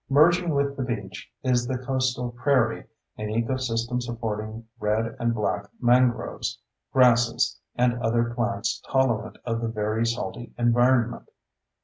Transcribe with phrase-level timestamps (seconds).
[0.09, 2.85] Merging with the beach is the coastal prairie,
[3.19, 6.59] an ecosystem supporting red and black mangroves,
[6.91, 11.29] grasses, and other plants tolerant of the very salty environment.